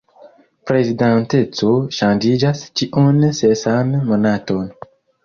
Prezidanteco 0.69 1.69
ŝanĝiĝas 1.97 2.63
ĉiun 2.81 3.21
sesan 3.41 3.93
monaton. 4.09 4.65